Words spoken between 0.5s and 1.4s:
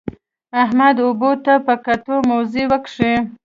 احمد اوبو